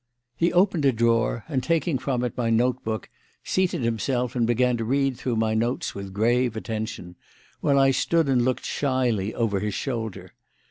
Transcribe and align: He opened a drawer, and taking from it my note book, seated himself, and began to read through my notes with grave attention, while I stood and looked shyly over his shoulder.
He 0.35 0.51
opened 0.51 0.83
a 0.85 0.91
drawer, 0.91 1.45
and 1.47 1.61
taking 1.61 1.99
from 1.99 2.23
it 2.23 2.35
my 2.35 2.49
note 2.49 2.83
book, 2.83 3.07
seated 3.43 3.83
himself, 3.83 4.35
and 4.35 4.47
began 4.47 4.75
to 4.77 4.83
read 4.83 5.15
through 5.15 5.35
my 5.35 5.53
notes 5.53 5.93
with 5.93 6.11
grave 6.11 6.55
attention, 6.55 7.15
while 7.59 7.77
I 7.77 7.91
stood 7.91 8.27
and 8.27 8.43
looked 8.43 8.65
shyly 8.65 9.31
over 9.35 9.59
his 9.59 9.75
shoulder. 9.75 10.33